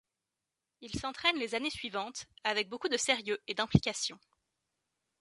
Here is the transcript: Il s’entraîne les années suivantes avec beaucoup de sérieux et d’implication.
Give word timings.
Il 0.81 0.99
s’entraîne 0.99 1.37
les 1.37 1.53
années 1.53 1.69
suivantes 1.69 2.25
avec 2.43 2.69
beaucoup 2.69 2.87
de 2.89 2.97
sérieux 2.97 3.37
et 3.45 3.53
d’implication. 3.53 4.17